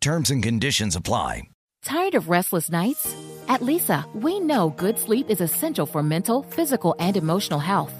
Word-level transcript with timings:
Terms 0.00 0.30
and 0.30 0.42
conditions 0.42 0.96
apply. 0.96 1.42
Tired 1.82 2.14
of 2.14 2.28
restless 2.28 2.70
nights? 2.70 3.14
At 3.48 3.60
Leesa, 3.60 4.04
we 4.14 4.38
know 4.40 4.70
good 4.70 4.98
sleep 4.98 5.30
is 5.30 5.40
essential 5.40 5.86
for 5.86 6.02
mental, 6.02 6.42
physical, 6.42 6.94
and 6.98 7.16
emotional 7.16 7.58
health. 7.58 7.99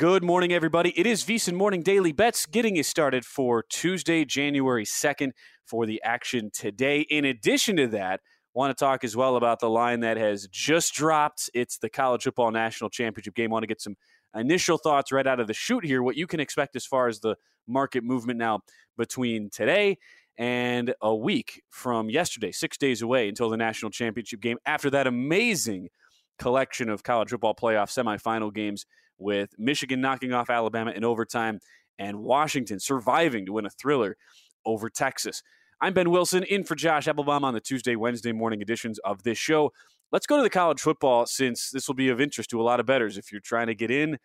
Good 0.00 0.24
morning, 0.24 0.50
everybody. 0.50 0.98
It 0.98 1.04
is 1.04 1.26
VSiN 1.26 1.52
Morning 1.52 1.82
Daily 1.82 2.10
Bets 2.10 2.46
getting 2.46 2.74
you 2.74 2.82
started 2.82 3.22
for 3.22 3.62
Tuesday, 3.68 4.24
January 4.24 4.86
2nd 4.86 5.32
for 5.66 5.84
the 5.84 6.00
action 6.02 6.50
today. 6.54 7.02
In 7.10 7.26
addition 7.26 7.76
to 7.76 7.86
that, 7.88 8.20
want 8.54 8.74
to 8.74 8.82
talk 8.82 9.04
as 9.04 9.14
well 9.14 9.36
about 9.36 9.60
the 9.60 9.68
line 9.68 10.00
that 10.00 10.16
has 10.16 10.48
just 10.50 10.94
dropped. 10.94 11.50
It's 11.52 11.76
the 11.76 11.90
College 11.90 12.22
Football 12.22 12.50
National 12.50 12.88
Championship 12.88 13.34
game. 13.34 13.50
Want 13.50 13.62
to 13.62 13.66
get 13.66 13.82
some 13.82 13.94
initial 14.34 14.78
thoughts 14.78 15.12
right 15.12 15.26
out 15.26 15.38
of 15.38 15.48
the 15.48 15.52
shoot 15.52 15.84
here, 15.84 16.02
what 16.02 16.16
you 16.16 16.26
can 16.26 16.40
expect 16.40 16.76
as 16.76 16.86
far 16.86 17.06
as 17.06 17.20
the 17.20 17.36
market 17.68 18.02
movement 18.02 18.38
now 18.38 18.60
between 18.96 19.50
today 19.50 19.98
and 20.38 20.94
a 21.02 21.14
week 21.14 21.60
from 21.68 22.08
yesterday, 22.08 22.52
six 22.52 22.78
days 22.78 23.02
away 23.02 23.28
until 23.28 23.50
the 23.50 23.58
national 23.58 23.90
championship 23.90 24.40
game. 24.40 24.56
After 24.64 24.88
that 24.88 25.06
amazing 25.06 25.90
collection 26.38 26.88
of 26.88 27.02
college 27.02 27.28
football 27.28 27.54
playoff 27.54 27.90
semifinal 27.90 28.50
games 28.50 28.86
with 29.20 29.50
Michigan 29.58 30.00
knocking 30.00 30.32
off 30.32 30.50
Alabama 30.50 30.90
in 30.92 31.04
overtime 31.04 31.60
and 31.98 32.18
Washington 32.20 32.80
surviving 32.80 33.46
to 33.46 33.52
win 33.52 33.66
a 33.66 33.70
thriller 33.70 34.16
over 34.64 34.88
Texas. 34.88 35.42
I'm 35.80 35.92
Ben 35.92 36.10
Wilson 36.10 36.42
in 36.44 36.64
for 36.64 36.74
Josh 36.74 37.08
Applebaum 37.08 37.44
on 37.44 37.54
the 37.54 37.60
Tuesday, 37.60 37.96
Wednesday 37.96 38.32
morning 38.32 38.60
editions 38.60 38.98
of 39.00 39.22
this 39.22 39.38
show. 39.38 39.72
Let's 40.12 40.26
go 40.26 40.36
to 40.36 40.42
the 40.42 40.50
college 40.50 40.80
football 40.80 41.26
since 41.26 41.70
this 41.70 41.86
will 41.86 41.94
be 41.94 42.08
of 42.08 42.20
interest 42.20 42.50
to 42.50 42.60
a 42.60 42.64
lot 42.64 42.80
of 42.80 42.86
bettors 42.86 43.16
if 43.16 43.30
you're 43.30 43.40
trying 43.40 43.68
to 43.68 43.74
get 43.74 43.90
in 43.90 44.18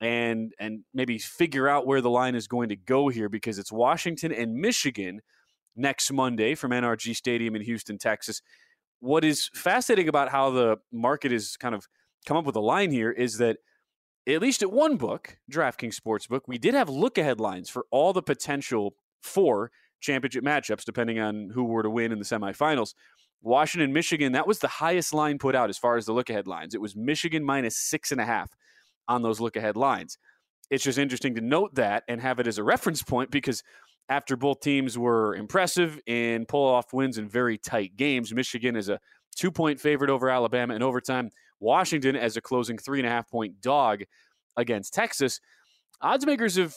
and 0.00 0.52
and 0.58 0.80
maybe 0.92 1.18
figure 1.18 1.68
out 1.68 1.86
where 1.86 2.00
the 2.00 2.10
line 2.10 2.34
is 2.34 2.48
going 2.48 2.68
to 2.68 2.76
go 2.76 3.08
here 3.08 3.28
because 3.28 3.58
it's 3.58 3.72
Washington 3.72 4.32
and 4.32 4.54
Michigan 4.54 5.20
next 5.74 6.12
Monday 6.12 6.54
from 6.54 6.70
NRG 6.70 7.14
Stadium 7.14 7.54
in 7.54 7.62
Houston, 7.62 7.98
Texas. 7.98 8.42
What 9.00 9.24
is 9.24 9.50
fascinating 9.54 10.08
about 10.08 10.30
how 10.30 10.50
the 10.50 10.78
market 10.92 11.32
has 11.32 11.56
kind 11.56 11.74
of 11.74 11.86
come 12.26 12.36
up 12.36 12.46
with 12.46 12.56
a 12.56 12.60
line 12.60 12.90
here 12.90 13.10
is 13.10 13.38
that 13.38 13.58
at 14.26 14.42
least 14.42 14.62
at 14.62 14.72
one 14.72 14.96
book, 14.96 15.38
DraftKings 15.50 15.98
Sportsbook, 15.98 16.42
we 16.46 16.58
did 16.58 16.74
have 16.74 16.88
look 16.88 17.18
ahead 17.18 17.40
lines 17.40 17.68
for 17.68 17.86
all 17.90 18.12
the 18.12 18.22
potential 18.22 18.96
for 19.22 19.70
championship 20.00 20.44
matchups, 20.44 20.84
depending 20.84 21.20
on 21.20 21.50
who 21.50 21.64
were 21.64 21.82
to 21.82 21.90
win 21.90 22.12
in 22.12 22.18
the 22.18 22.24
semifinals. 22.24 22.94
Washington, 23.42 23.92
Michigan, 23.92 24.32
that 24.32 24.46
was 24.46 24.58
the 24.58 24.68
highest 24.68 25.14
line 25.14 25.38
put 25.38 25.54
out 25.54 25.70
as 25.70 25.78
far 25.78 25.96
as 25.96 26.06
the 26.06 26.12
look 26.12 26.30
ahead 26.30 26.46
lines. 26.46 26.74
It 26.74 26.80
was 26.80 26.96
Michigan 26.96 27.44
minus 27.44 27.76
six 27.76 28.10
and 28.10 28.20
a 28.20 28.24
half 28.24 28.50
on 29.08 29.22
those 29.22 29.40
look 29.40 29.56
ahead 29.56 29.76
lines. 29.76 30.18
It's 30.70 30.82
just 30.82 30.98
interesting 30.98 31.36
to 31.36 31.40
note 31.40 31.74
that 31.76 32.02
and 32.08 32.20
have 32.20 32.40
it 32.40 32.48
as 32.48 32.58
a 32.58 32.64
reference 32.64 33.02
point 33.02 33.30
because 33.30 33.62
after 34.08 34.36
both 34.36 34.60
teams 34.60 34.98
were 34.98 35.34
impressive 35.36 36.00
and 36.06 36.48
pull 36.48 36.66
off 36.66 36.92
wins 36.92 37.18
in 37.18 37.28
very 37.28 37.58
tight 37.58 37.96
games, 37.96 38.34
Michigan 38.34 38.74
is 38.74 38.88
a 38.88 38.98
two 39.36 39.52
point 39.52 39.80
favorite 39.80 40.10
over 40.10 40.28
Alabama 40.28 40.74
in 40.74 40.82
overtime. 40.82 41.30
Washington 41.60 42.16
as 42.16 42.36
a 42.36 42.40
closing 42.40 42.78
three 42.78 42.98
and 42.98 43.06
a 43.06 43.10
half 43.10 43.28
point 43.28 43.60
dog 43.60 44.02
against 44.56 44.94
Texas. 44.94 45.40
Odds 46.00 46.26
makers 46.26 46.56
have 46.56 46.74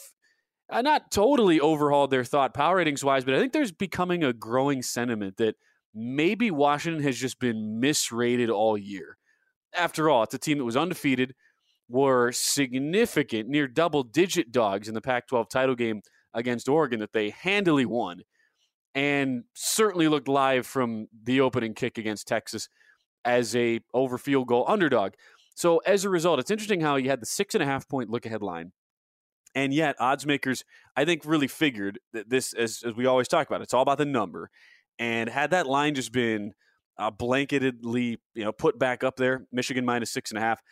uh, 0.70 0.82
not 0.82 1.10
totally 1.10 1.60
overhauled 1.60 2.10
their 2.10 2.24
thought 2.24 2.54
power 2.54 2.76
ratings 2.76 3.04
wise, 3.04 3.24
but 3.24 3.34
I 3.34 3.38
think 3.38 3.52
there's 3.52 3.72
becoming 3.72 4.24
a 4.24 4.32
growing 4.32 4.82
sentiment 4.82 5.36
that 5.38 5.56
maybe 5.94 6.50
Washington 6.50 7.02
has 7.02 7.18
just 7.18 7.38
been 7.40 7.80
misrated 7.80 8.50
all 8.50 8.78
year. 8.78 9.16
After 9.74 10.08
all, 10.08 10.22
it's 10.22 10.34
a 10.34 10.38
team 10.38 10.58
that 10.58 10.64
was 10.64 10.76
undefeated, 10.76 11.34
were 11.88 12.32
significant, 12.32 13.48
near 13.48 13.66
double 13.66 14.02
digit 14.02 14.52
dogs 14.52 14.88
in 14.88 14.94
the 14.94 15.00
Pac 15.00 15.26
12 15.28 15.48
title 15.48 15.74
game 15.74 16.02
against 16.34 16.68
Oregon 16.68 17.00
that 17.00 17.12
they 17.12 17.30
handily 17.30 17.84
won, 17.84 18.22
and 18.94 19.44
certainly 19.54 20.08
looked 20.08 20.28
live 20.28 20.66
from 20.66 21.08
the 21.24 21.40
opening 21.40 21.74
kick 21.74 21.98
against 21.98 22.28
Texas 22.28 22.68
as 23.24 23.54
a 23.56 23.80
over 23.92 24.18
field 24.18 24.46
goal 24.46 24.64
underdog. 24.68 25.12
So 25.54 25.78
as 25.78 26.04
a 26.04 26.10
result, 26.10 26.38
it's 26.40 26.50
interesting 26.50 26.80
how 26.80 26.96
you 26.96 27.10
had 27.10 27.20
the 27.20 27.26
six 27.26 27.54
and 27.54 27.62
a 27.62 27.66
half 27.66 27.88
point 27.88 28.10
look 28.10 28.26
ahead 28.26 28.42
line. 28.42 28.72
And 29.54 29.74
yet, 29.74 29.96
odds 29.98 30.24
makers, 30.26 30.64
I 30.96 31.04
think, 31.04 31.22
really 31.24 31.48
figured 31.48 31.98
that 32.12 32.30
this, 32.30 32.52
as, 32.52 32.82
as 32.86 32.94
we 32.94 33.06
always 33.06 33.28
talk 33.28 33.48
about, 33.48 33.62
it's 33.62 33.74
all 33.74 33.82
about 33.82 33.98
the 33.98 34.04
number. 34.04 34.48
And 34.98 35.28
had 35.28 35.50
that 35.50 35.66
line 35.66 35.94
just 35.94 36.12
been 36.12 36.52
uh, 36.98 37.10
blanketedly, 37.10 38.18
you 38.34 38.44
know, 38.44 38.52
put 38.52 38.78
back 38.78 39.02
up 39.02 39.16
there, 39.16 39.46
Michigan 39.50 39.84
minus 39.84 40.12
six 40.12 40.30
and 40.30 40.38
a 40.38 40.40
half, 40.40 40.62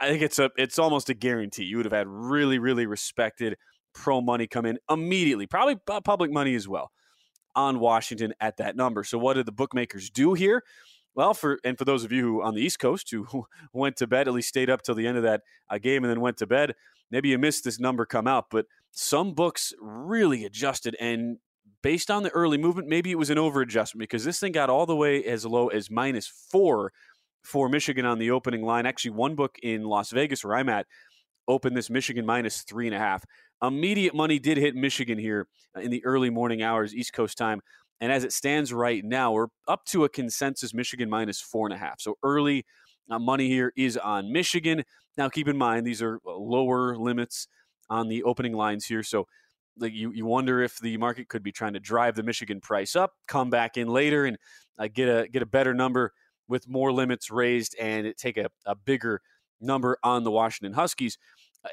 I 0.00 0.08
think 0.08 0.22
it's 0.22 0.38
a, 0.38 0.50
it's 0.58 0.78
almost 0.78 1.08
a 1.08 1.14
guarantee. 1.14 1.64
You 1.64 1.78
would 1.78 1.86
have 1.86 1.92
had 1.92 2.06
really, 2.06 2.58
really 2.58 2.84
respected 2.84 3.56
pro 3.94 4.20
money 4.20 4.46
come 4.46 4.66
in 4.66 4.78
immediately, 4.90 5.46
probably 5.46 5.76
public 6.04 6.30
money 6.30 6.54
as 6.54 6.68
well, 6.68 6.90
on 7.56 7.80
Washington 7.80 8.34
at 8.40 8.58
that 8.58 8.76
number. 8.76 9.04
So 9.04 9.16
what 9.16 9.34
did 9.34 9.46
the 9.46 9.52
bookmakers 9.52 10.10
do 10.10 10.34
here? 10.34 10.62
Well, 11.18 11.34
for 11.34 11.58
and 11.64 11.76
for 11.76 11.84
those 11.84 12.04
of 12.04 12.12
you 12.12 12.22
who 12.22 12.42
on 12.42 12.54
the 12.54 12.62
East 12.62 12.78
Coast 12.78 13.10
who 13.10 13.26
went 13.72 13.96
to 13.96 14.06
bed, 14.06 14.28
at 14.28 14.34
least 14.34 14.50
stayed 14.50 14.70
up 14.70 14.82
till 14.82 14.94
the 14.94 15.04
end 15.04 15.16
of 15.16 15.24
that 15.24 15.42
uh, 15.68 15.78
game 15.78 16.04
and 16.04 16.10
then 16.12 16.20
went 16.20 16.36
to 16.36 16.46
bed, 16.46 16.76
maybe 17.10 17.30
you 17.30 17.38
missed 17.38 17.64
this 17.64 17.80
number 17.80 18.06
come 18.06 18.28
out. 18.28 18.46
But 18.52 18.66
some 18.92 19.34
books 19.34 19.72
really 19.80 20.44
adjusted, 20.44 20.96
and 21.00 21.38
based 21.82 22.08
on 22.08 22.22
the 22.22 22.30
early 22.30 22.56
movement, 22.56 22.86
maybe 22.86 23.10
it 23.10 23.18
was 23.18 23.30
an 23.30 23.38
over 23.38 23.62
adjustment 23.62 24.08
because 24.08 24.24
this 24.24 24.38
thing 24.38 24.52
got 24.52 24.70
all 24.70 24.86
the 24.86 24.94
way 24.94 25.24
as 25.24 25.44
low 25.44 25.66
as 25.66 25.90
minus 25.90 26.28
four 26.28 26.92
for 27.42 27.68
Michigan 27.68 28.06
on 28.06 28.20
the 28.20 28.30
opening 28.30 28.62
line. 28.62 28.86
Actually, 28.86 29.10
one 29.10 29.34
book 29.34 29.58
in 29.60 29.82
Las 29.82 30.12
Vegas 30.12 30.44
where 30.44 30.54
I'm 30.54 30.68
at 30.68 30.86
opened 31.48 31.76
this 31.76 31.90
Michigan 31.90 32.26
minus 32.26 32.62
three 32.62 32.86
and 32.86 32.94
a 32.94 32.98
half. 33.00 33.24
Immediate 33.60 34.14
money 34.14 34.38
did 34.38 34.56
hit 34.56 34.76
Michigan 34.76 35.18
here 35.18 35.48
uh, 35.76 35.80
in 35.80 35.90
the 35.90 36.04
early 36.04 36.30
morning 36.30 36.62
hours, 36.62 36.94
East 36.94 37.12
Coast 37.12 37.36
time. 37.36 37.60
And 38.00 38.12
as 38.12 38.24
it 38.24 38.32
stands 38.32 38.72
right 38.72 39.04
now, 39.04 39.32
we're 39.32 39.48
up 39.66 39.84
to 39.86 40.04
a 40.04 40.08
consensus 40.08 40.72
Michigan 40.72 41.10
minus 41.10 41.40
four 41.40 41.66
and 41.66 41.74
a 41.74 41.78
half. 41.78 42.00
So 42.00 42.16
early 42.22 42.64
uh, 43.10 43.18
money 43.18 43.48
here 43.48 43.72
is 43.76 43.96
on 43.96 44.32
Michigan. 44.32 44.84
Now, 45.16 45.28
keep 45.28 45.48
in 45.48 45.56
mind, 45.56 45.86
these 45.86 46.02
are 46.02 46.20
uh, 46.26 46.36
lower 46.36 46.96
limits 46.96 47.48
on 47.90 48.08
the 48.08 48.22
opening 48.22 48.52
lines 48.52 48.86
here. 48.86 49.02
So 49.02 49.26
like 49.78 49.92
you, 49.92 50.12
you 50.12 50.26
wonder 50.26 50.62
if 50.62 50.78
the 50.78 50.96
market 50.96 51.28
could 51.28 51.42
be 51.42 51.52
trying 51.52 51.72
to 51.72 51.80
drive 51.80 52.16
the 52.16 52.22
Michigan 52.22 52.60
price 52.60 52.96
up, 52.96 53.12
come 53.26 53.50
back 53.50 53.76
in 53.76 53.88
later 53.88 54.26
and 54.26 54.36
uh, 54.78 54.88
get 54.92 55.08
a 55.08 55.28
get 55.28 55.42
a 55.42 55.46
better 55.46 55.74
number 55.74 56.12
with 56.48 56.68
more 56.68 56.92
limits 56.92 57.30
raised 57.30 57.76
and 57.78 58.12
take 58.16 58.36
a, 58.36 58.48
a 58.66 58.74
bigger 58.74 59.20
number 59.60 59.98
on 60.02 60.24
the 60.24 60.30
Washington 60.30 60.72
Huskies 60.72 61.18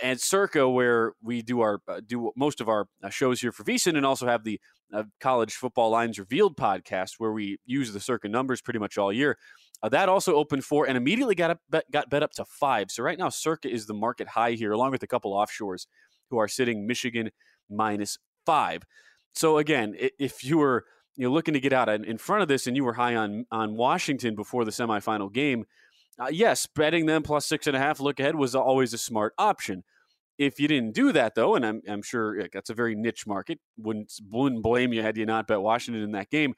and 0.01 0.19
Circa, 0.19 0.69
where 0.69 1.13
we 1.21 1.41
do 1.41 1.61
our 1.61 1.79
uh, 1.87 2.01
do 2.05 2.31
most 2.35 2.61
of 2.61 2.69
our 2.69 2.87
uh, 3.03 3.09
shows 3.09 3.41
here 3.41 3.51
for 3.51 3.63
VSiN, 3.63 3.97
and 3.97 4.05
also 4.05 4.27
have 4.27 4.43
the 4.43 4.59
uh, 4.93 5.03
College 5.19 5.53
Football 5.53 5.89
Lines 5.89 6.19
Revealed 6.19 6.57
podcast, 6.57 7.13
where 7.17 7.31
we 7.31 7.57
use 7.65 7.91
the 7.93 7.99
Circa 7.99 8.29
numbers 8.29 8.61
pretty 8.61 8.79
much 8.79 8.97
all 8.97 9.11
year. 9.11 9.37
Uh, 9.83 9.89
that 9.89 10.09
also 10.09 10.35
opened 10.35 10.63
four 10.63 10.87
and 10.87 10.97
immediately 10.97 11.35
got 11.35 11.51
up, 11.51 11.83
got 11.91 12.09
bet 12.09 12.23
up 12.23 12.31
to 12.31 12.45
five. 12.45 12.89
So 12.89 13.03
right 13.03 13.17
now, 13.17 13.29
Circa 13.29 13.69
is 13.69 13.85
the 13.85 13.93
market 13.93 14.27
high 14.27 14.51
here, 14.51 14.71
along 14.71 14.91
with 14.91 15.03
a 15.03 15.07
couple 15.07 15.33
offshores 15.33 15.87
who 16.29 16.37
are 16.37 16.47
sitting 16.47 16.87
Michigan 16.87 17.31
minus 17.69 18.17
five. 18.45 18.83
So 19.33 19.57
again, 19.57 19.95
if 19.97 20.43
you 20.43 20.57
were 20.57 20.85
you 21.15 21.27
know 21.27 21.33
looking 21.33 21.53
to 21.53 21.59
get 21.59 21.73
out 21.73 21.89
in 21.89 22.17
front 22.17 22.41
of 22.41 22.47
this 22.47 22.67
and 22.67 22.75
you 22.75 22.83
were 22.83 22.93
high 22.93 23.15
on 23.15 23.45
on 23.51 23.75
Washington 23.75 24.35
before 24.35 24.65
the 24.65 24.71
semifinal 24.71 25.31
game 25.31 25.65
uh, 26.19 26.29
yes, 26.31 26.67
betting 26.67 27.05
them 27.05 27.23
plus 27.23 27.45
six 27.45 27.67
and 27.67 27.75
a 27.75 27.79
half 27.79 27.99
look 27.99 28.19
ahead 28.19 28.35
was 28.35 28.55
always 28.55 28.93
a 28.93 28.97
smart 28.97 29.33
option. 29.37 29.83
If 30.37 30.59
you 30.59 30.67
didn't 30.67 30.93
do 30.93 31.11
that, 31.13 31.35
though, 31.35 31.55
and 31.55 31.65
I'm, 31.65 31.81
I'm 31.87 32.01
sure 32.01 32.47
that's 32.51 32.69
a 32.69 32.73
very 32.73 32.95
niche 32.95 33.25
market, 33.25 33.59
wouldn't 33.77 34.13
wouldn't 34.29 34.63
blame 34.63 34.91
you 34.91 35.01
had 35.01 35.17
you 35.17 35.25
not 35.25 35.47
bet 35.47 35.61
Washington 35.61 36.03
in 36.03 36.11
that 36.11 36.29
game. 36.29 36.55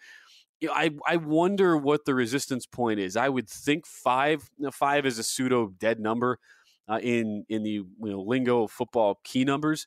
You 0.60 0.70
know, 0.70 0.74
I 0.74 0.92
I 1.08 1.18
wonder 1.18 1.78
what 1.78 2.06
the 2.06 2.16
resistance 2.16 2.66
point 2.66 3.00
is. 3.00 3.16
I 3.16 3.30
would 3.30 3.48
think 3.48 3.86
five. 3.86 4.50
You 4.58 4.66
know, 4.66 4.72
five 4.72 5.06
is 5.06 5.20
a 5.20 5.24
pseudo 5.24 5.68
dead 5.78 6.00
number 6.00 6.40
uh, 6.88 7.00
in 7.02 7.46
in 7.50 7.64
the 7.64 7.70
you 7.72 7.88
know, 8.00 8.22
lingo 8.22 8.64
of 8.64 8.72
football 8.72 9.20
key 9.24 9.44
numbers. 9.44 9.86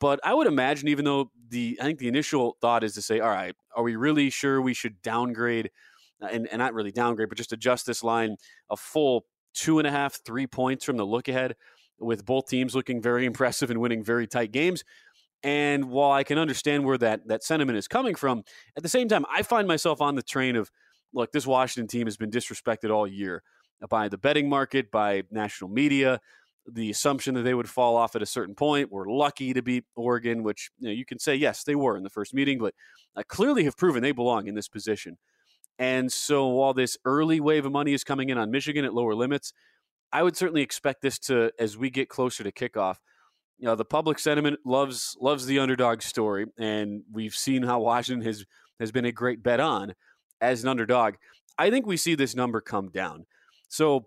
But 0.00 0.20
I 0.24 0.34
would 0.34 0.46
imagine, 0.46 0.88
even 0.88 1.04
though 1.04 1.30
the 1.48 1.78
I 1.80 1.84
think 1.84 1.98
the 1.98 2.08
initial 2.08 2.56
thought 2.60 2.84
is 2.84 2.94
to 2.94 3.02
say, 3.02 3.20
all 3.20 3.30
right, 3.30 3.54
are 3.76 3.82
we 3.82 3.96
really 3.96 4.30
sure 4.30 4.60
we 4.60 4.74
should 4.74 5.00
downgrade 5.02 5.70
and, 6.32 6.48
and 6.48 6.58
not 6.58 6.74
really 6.74 6.92
downgrade, 6.92 7.28
but 7.28 7.38
just 7.38 7.52
adjust 7.52 7.86
this 7.86 8.02
line 8.04 8.36
a 8.70 8.76
full 8.76 9.26
two 9.54 9.78
and 9.78 9.86
a 9.86 9.90
half, 9.90 10.20
three 10.24 10.46
points 10.46 10.84
from 10.84 10.96
the 10.96 11.06
look 11.06 11.28
ahead, 11.28 11.54
with 11.98 12.24
both 12.24 12.48
teams 12.48 12.74
looking 12.74 13.00
very 13.00 13.24
impressive 13.32 13.70
and 13.70 13.80
winning 13.80 14.02
very 14.02 14.26
tight 14.26 14.52
games. 14.52 14.84
And 15.42 15.90
while 15.90 16.10
I 16.10 16.24
can 16.24 16.38
understand 16.38 16.84
where 16.84 16.98
that 16.98 17.28
that 17.28 17.44
sentiment 17.44 17.76
is 17.76 17.86
coming 17.86 18.14
from, 18.14 18.44
at 18.76 18.82
the 18.82 18.88
same 18.88 19.08
time, 19.08 19.26
I 19.30 19.42
find 19.42 19.68
myself 19.68 20.00
on 20.00 20.14
the 20.14 20.22
train 20.22 20.56
of 20.56 20.70
look, 21.12 21.32
this 21.32 21.46
Washington 21.46 21.86
team 21.86 22.06
has 22.06 22.16
been 22.16 22.30
disrespected 22.30 22.90
all 22.90 23.06
year 23.06 23.42
by 23.88 24.08
the 24.08 24.18
betting 24.18 24.48
market, 24.48 24.90
by 24.90 25.22
national 25.30 25.70
media. 25.70 26.20
The 26.66 26.90
assumption 26.90 27.34
that 27.34 27.42
they 27.42 27.52
would 27.52 27.68
fall 27.68 27.94
off 27.94 28.16
at 28.16 28.22
a 28.22 28.26
certain 28.26 28.54
point. 28.54 28.90
We're 28.90 29.06
lucky 29.06 29.52
to 29.52 29.60
beat 29.60 29.84
Oregon, 29.96 30.42
which 30.42 30.70
you, 30.78 30.88
know, 30.88 30.94
you 30.94 31.04
can 31.04 31.18
say 31.18 31.34
yes, 31.34 31.62
they 31.62 31.74
were 31.74 31.94
in 31.94 32.04
the 32.04 32.08
first 32.08 32.32
meeting, 32.32 32.58
but 32.58 32.74
uh, 33.14 33.22
clearly 33.28 33.64
have 33.64 33.76
proven 33.76 34.02
they 34.02 34.12
belong 34.12 34.46
in 34.46 34.54
this 34.54 34.68
position. 34.68 35.18
And 35.78 36.12
so 36.12 36.46
while 36.48 36.74
this 36.74 36.96
early 37.04 37.40
wave 37.40 37.66
of 37.66 37.72
money 37.72 37.92
is 37.92 38.04
coming 38.04 38.28
in 38.28 38.38
on 38.38 38.50
Michigan 38.50 38.84
at 38.84 38.94
lower 38.94 39.14
limits, 39.14 39.52
I 40.12 40.22
would 40.22 40.36
certainly 40.36 40.62
expect 40.62 41.02
this 41.02 41.18
to, 41.20 41.50
as 41.58 41.76
we 41.76 41.90
get 41.90 42.08
closer 42.08 42.44
to 42.44 42.52
kickoff, 42.52 42.96
you 43.58 43.66
know, 43.66 43.74
the 43.74 43.84
public 43.84 44.18
sentiment 44.18 44.60
loves 44.64 45.16
loves 45.20 45.46
the 45.46 45.58
underdog 45.58 46.02
story, 46.02 46.46
and 46.58 47.02
we've 47.12 47.34
seen 47.34 47.62
how 47.62 47.80
Washington 47.80 48.24
has 48.26 48.44
has 48.80 48.92
been 48.92 49.04
a 49.04 49.12
great 49.12 49.42
bet 49.42 49.60
on 49.60 49.94
as 50.40 50.62
an 50.62 50.68
underdog. 50.68 51.14
I 51.58 51.70
think 51.70 51.86
we 51.86 51.96
see 51.96 52.14
this 52.14 52.34
number 52.34 52.60
come 52.60 52.90
down. 52.90 53.26
So, 53.68 54.06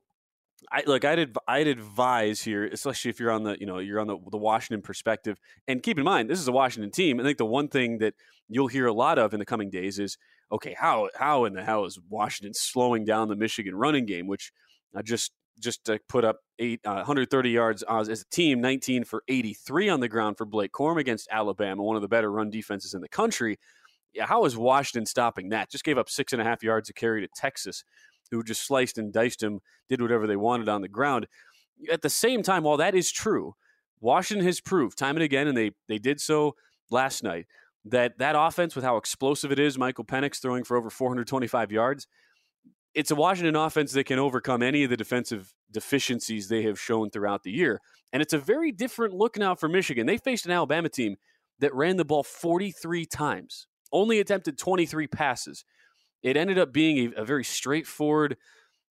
I 0.71 0.83
look, 0.85 1.05
I'd 1.05 1.33
I'd 1.47 1.67
advise 1.67 2.41
here, 2.41 2.65
especially 2.65 3.09
if 3.09 3.19
you're 3.19 3.31
on 3.31 3.43
the 3.43 3.57
you 3.59 3.65
know 3.65 3.79
you're 3.79 3.99
on 3.99 4.07
the 4.07 4.17
the 4.31 4.37
Washington 4.37 4.81
perspective, 4.81 5.39
and 5.67 5.81
keep 5.81 5.97
in 5.97 6.03
mind 6.03 6.29
this 6.29 6.39
is 6.39 6.47
a 6.47 6.51
Washington 6.51 6.91
team. 6.91 7.19
I 7.19 7.23
think 7.23 7.37
the 7.37 7.45
one 7.45 7.69
thing 7.69 7.99
that 7.99 8.15
you'll 8.49 8.67
hear 8.67 8.87
a 8.87 8.93
lot 8.93 9.17
of 9.17 9.33
in 9.33 9.39
the 9.39 9.45
coming 9.45 9.69
days 9.69 9.97
is 9.99 10.17
okay, 10.51 10.75
how 10.77 11.09
how 11.15 11.45
in 11.45 11.53
the 11.53 11.63
hell 11.63 11.85
is 11.85 11.99
Washington 12.09 12.53
slowing 12.53 13.05
down 13.05 13.29
the 13.29 13.35
Michigan 13.35 13.75
running 13.75 14.05
game, 14.05 14.27
which 14.27 14.51
I 14.95 15.01
just 15.01 15.31
just 15.59 15.89
uh, 15.89 15.97
put 16.07 16.23
up 16.23 16.39
eight, 16.59 16.79
uh, 16.85 16.95
130 16.95 17.49
yards 17.49 17.83
as 17.83 18.09
a 18.09 18.25
team, 18.29 18.61
19 18.61 19.03
for 19.03 19.23
83 19.27 19.89
on 19.89 19.99
the 19.99 20.07
ground 20.07 20.37
for 20.37 20.45
Blake 20.45 20.71
Corum 20.71 20.99
against 20.99 21.27
Alabama, 21.31 21.83
one 21.83 21.95
of 21.95 22.01
the 22.01 22.07
better 22.07 22.31
run 22.31 22.49
defenses 22.49 22.93
in 22.93 23.01
the 23.01 23.09
country. 23.09 23.57
Yeah, 24.13 24.25
how 24.25 24.45
is 24.45 24.57
Washington 24.57 25.05
stopping 25.05 25.49
that? 25.49 25.69
Just 25.69 25.83
gave 25.83 25.97
up 25.97 26.09
six 26.09 26.33
and 26.33 26.41
a 26.41 26.45
half 26.45 26.63
yards 26.63 26.87
to 26.87 26.93
carry 26.93 27.21
to 27.21 27.27
Texas, 27.35 27.83
who 28.31 28.43
just 28.43 28.65
sliced 28.65 28.97
and 28.97 29.13
diced 29.13 29.41
him, 29.41 29.59
did 29.89 30.01
whatever 30.01 30.27
they 30.27 30.35
wanted 30.35 30.69
on 30.69 30.81
the 30.81 30.87
ground. 30.87 31.27
At 31.91 32.01
the 32.01 32.09
same 32.09 32.43
time, 32.43 32.63
while 32.63 32.77
that 32.77 32.95
is 32.95 33.11
true, 33.11 33.55
Washington 33.99 34.45
has 34.45 34.59
proved 34.59 34.97
time 34.97 35.15
and 35.15 35.23
again, 35.23 35.47
and 35.47 35.57
they 35.57 35.71
they 35.87 35.97
did 35.97 36.19
so 36.19 36.55
last 36.89 37.23
night, 37.23 37.45
that 37.85 38.17
that 38.19 38.35
offense 38.37 38.75
with 38.75 38.83
how 38.83 38.97
explosive 38.97 39.51
it 39.51 39.59
is, 39.59 39.77
Michael 39.77 40.05
Penix 40.05 40.41
throwing 40.41 40.63
for 40.63 40.77
over 40.77 40.89
425 40.89 41.71
yards, 41.71 42.07
it's 42.93 43.11
a 43.11 43.15
Washington 43.15 43.55
offense 43.55 43.91
that 43.93 44.05
can 44.05 44.19
overcome 44.19 44.63
any 44.63 44.83
of 44.83 44.89
the 44.89 44.97
defensive 44.97 45.53
deficiencies 45.71 46.47
they 46.47 46.63
have 46.63 46.79
shown 46.79 47.09
throughout 47.09 47.43
the 47.43 47.51
year. 47.51 47.79
And 48.11 48.21
it's 48.21 48.33
a 48.33 48.37
very 48.39 48.71
different 48.71 49.13
look 49.13 49.37
now 49.37 49.55
for 49.55 49.67
Michigan. 49.67 50.07
They 50.07 50.17
faced 50.17 50.45
an 50.45 50.51
Alabama 50.51 50.89
team 50.89 51.17
that 51.59 51.73
ran 51.75 51.97
the 51.97 52.05
ball 52.05 52.23
43 52.23 53.05
times, 53.05 53.67
only 53.91 54.19
attempted 54.19 54.57
23 54.57 55.07
passes. 55.07 55.65
It 56.23 56.37
ended 56.37 56.57
up 56.57 56.73
being 56.73 57.13
a, 57.13 57.21
a 57.21 57.25
very 57.25 57.43
straightforward, 57.43 58.37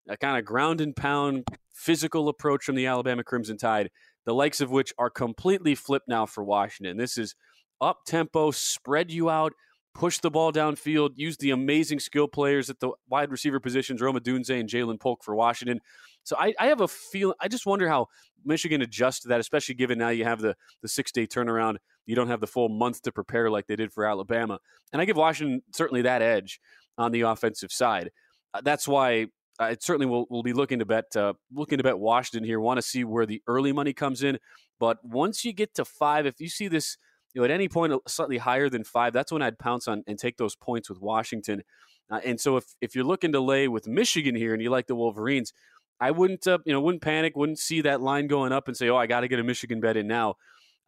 uh, 0.08 0.14
a 0.14 0.16
kind 0.16 0.38
of 0.38 0.44
ground 0.44 0.80
and 0.80 0.94
pound 0.94 1.44
physical 1.74 2.28
approach 2.28 2.64
from 2.64 2.74
the 2.74 2.86
Alabama 2.86 3.24
Crimson 3.24 3.58
Tide, 3.58 3.90
the 4.24 4.34
likes 4.34 4.60
of 4.60 4.70
which 4.70 4.92
are 4.98 5.10
completely 5.10 5.74
flipped 5.74 6.08
now 6.08 6.26
for 6.26 6.44
Washington. 6.44 6.96
This 6.96 7.18
is 7.18 7.34
up 7.80 8.04
tempo, 8.06 8.50
spread 8.50 9.10
you 9.10 9.28
out, 9.28 9.52
push 9.94 10.18
the 10.18 10.30
ball 10.30 10.52
downfield, 10.52 11.10
use 11.16 11.36
the 11.36 11.50
amazing 11.50 11.98
skill 12.00 12.28
players 12.28 12.70
at 12.70 12.80
the 12.80 12.90
wide 13.08 13.30
receiver 13.30 13.60
positions, 13.60 14.00
Rome 14.00 14.18
Odunze 14.18 14.58
and 14.58 14.68
Ja'Lynn 14.68 15.00
Polk 15.00 15.22
for 15.22 15.34
Washington. 15.34 15.80
So 16.22 16.36
I, 16.38 16.54
I 16.58 16.66
have 16.66 16.80
a 16.80 16.88
feel. 16.88 17.34
I 17.40 17.48
just 17.48 17.66
wonder 17.66 17.88
how 17.88 18.08
Michigan 18.44 18.82
adjusts 18.82 19.20
to 19.20 19.28
that, 19.28 19.40
especially 19.40 19.74
given 19.74 19.98
now 19.98 20.08
you 20.08 20.24
have 20.24 20.40
the 20.40 20.56
the 20.82 20.88
six 20.88 21.12
day 21.12 21.26
turnaround. 21.26 21.76
You 22.04 22.16
don't 22.16 22.28
have 22.28 22.40
the 22.40 22.46
full 22.46 22.68
month 22.68 23.02
to 23.02 23.12
prepare 23.12 23.48
like 23.48 23.66
they 23.66 23.76
did 23.76 23.92
for 23.92 24.04
Alabama, 24.04 24.58
and 24.92 25.00
I 25.00 25.04
give 25.04 25.16
Washington 25.16 25.62
certainly 25.72 26.02
that 26.02 26.22
edge 26.22 26.60
on 26.98 27.12
the 27.12 27.22
offensive 27.22 27.72
side. 27.72 28.10
Uh, 28.54 28.60
that's 28.62 28.86
why 28.88 29.26
I 29.58 29.76
certainly 29.80 30.06
will 30.06 30.26
will 30.30 30.42
be 30.42 30.52
looking 30.52 30.78
to 30.80 30.84
bet 30.84 31.16
uh, 31.16 31.34
looking 31.52 31.78
to 31.78 31.84
bet 31.84 31.98
Washington 31.98 32.44
here. 32.44 32.60
Want 32.60 32.78
to 32.78 32.82
see 32.82 33.04
where 33.04 33.26
the 33.26 33.42
early 33.46 33.72
money 33.72 33.92
comes 33.92 34.22
in, 34.22 34.38
but 34.78 34.98
once 35.04 35.44
you 35.44 35.52
get 35.52 35.74
to 35.74 35.84
five, 35.84 36.26
if 36.26 36.40
you 36.40 36.48
see 36.48 36.68
this 36.68 36.96
you 37.36 37.40
know, 37.40 37.44
at 37.44 37.50
any 37.50 37.68
point 37.68 37.92
slightly 38.06 38.38
higher 38.38 38.70
than 38.70 38.82
five, 38.82 39.12
that's 39.12 39.30
when 39.30 39.42
I'd 39.42 39.58
pounce 39.58 39.88
on 39.88 40.02
and 40.06 40.18
take 40.18 40.38
those 40.38 40.56
points 40.56 40.88
with 40.88 41.00
Washington. 41.00 41.62
Uh, 42.10 42.20
and 42.24 42.40
so 42.40 42.56
if 42.56 42.64
if 42.80 42.94
you're 42.94 43.04
looking 43.04 43.32
to 43.32 43.40
lay 43.40 43.68
with 43.68 43.86
Michigan 43.86 44.34
here 44.34 44.54
and 44.54 44.62
you 44.62 44.70
like 44.70 44.86
the 44.86 44.94
Wolverines, 44.94 45.52
I 46.00 46.12
wouldn't 46.12 46.46
uh, 46.46 46.58
you 46.64 46.72
know 46.72 46.80
wouldn't 46.80 47.02
panic, 47.02 47.36
wouldn't 47.36 47.58
see 47.58 47.82
that 47.82 48.00
line 48.00 48.26
going 48.26 48.52
up 48.52 48.68
and 48.68 48.76
say, 48.76 48.88
oh, 48.88 48.96
I 48.96 49.06
got 49.06 49.20
to 49.20 49.28
get 49.28 49.38
a 49.38 49.44
Michigan 49.44 49.80
bet 49.80 49.96
in 49.96 50.06
now. 50.06 50.36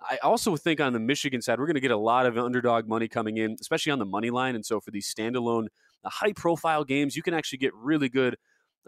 I 0.00 0.16
also 0.22 0.56
think 0.56 0.80
on 0.80 0.92
the 0.92 1.00
Michigan 1.00 1.42
side, 1.42 1.58
we're 1.58 1.66
going 1.66 1.74
to 1.74 1.80
get 1.80 1.90
a 1.90 1.96
lot 1.98 2.24
of 2.26 2.38
underdog 2.38 2.86
money 2.86 3.08
coming 3.08 3.36
in, 3.36 3.56
especially 3.60 3.90
on 3.92 3.98
the 3.98 4.06
money 4.06 4.30
line. 4.30 4.54
And 4.54 4.64
so 4.64 4.80
for 4.80 4.90
these 4.90 5.12
standalone, 5.12 5.66
uh, 5.66 5.68
high 6.04 6.32
profile 6.32 6.84
games, 6.84 7.16
you 7.16 7.22
can 7.22 7.34
actually 7.34 7.58
get 7.58 7.74
really 7.74 8.08
good 8.08 8.36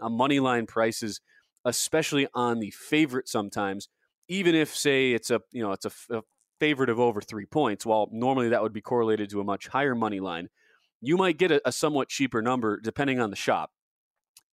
uh, 0.01 0.09
money 0.09 0.39
line 0.39 0.65
prices, 0.65 1.21
especially 1.65 2.27
on 2.33 2.59
the 2.59 2.71
favorite 2.71 3.27
sometimes. 3.27 3.89
Even 4.27 4.55
if, 4.55 4.75
say, 4.75 5.11
it's 5.11 5.29
a 5.29 5.41
you 5.51 5.61
know 5.61 5.71
it's 5.71 5.85
a, 5.85 6.21
favorite 6.61 6.91
of 6.91 6.99
over 6.99 7.21
three 7.21 7.47
points, 7.47 7.87
while 7.87 8.07
normally 8.11 8.49
that 8.49 8.61
would 8.61 8.71
be 8.71 8.81
correlated 8.81 9.31
to 9.31 9.41
a 9.41 9.43
much 9.43 9.67
higher 9.67 9.95
money 9.95 10.19
line, 10.19 10.47
you 11.01 11.17
might 11.17 11.39
get 11.39 11.49
a, 11.51 11.59
a 11.67 11.71
somewhat 11.71 12.07
cheaper 12.07 12.39
number 12.39 12.79
depending 12.79 13.19
on 13.19 13.31
the 13.31 13.35
shop 13.35 13.71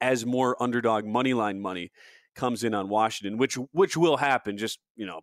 as 0.00 0.24
more 0.24 0.60
underdog 0.62 1.04
money 1.04 1.34
line 1.34 1.60
money 1.60 1.92
comes 2.34 2.64
in 2.64 2.72
on 2.72 2.88
Washington, 2.88 3.36
which 3.36 3.56
which 3.72 3.96
will 3.96 4.16
happen 4.16 4.56
just, 4.56 4.78
you 4.96 5.04
know, 5.04 5.20